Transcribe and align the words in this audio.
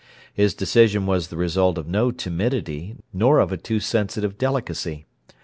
His 0.33 0.55
decision 0.55 1.05
was 1.05 1.27
the 1.27 1.37
result 1.37 1.77
of 1.77 1.87
no 1.87 2.09
timidity, 2.09 2.95
nor 3.13 3.37
of 3.37 3.51
a 3.51 3.55
too 3.57 3.79
sensitive 3.79 4.35
delicacy. 4.35 5.05